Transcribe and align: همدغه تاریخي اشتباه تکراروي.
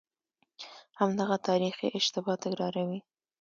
همدغه 0.99 1.37
تاریخي 1.47 1.87
اشتباه 1.99 2.35
تکراروي. 2.43 2.99